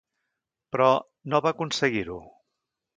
[0.77, 0.89] Però,
[1.33, 2.21] no va aconseguir-ho.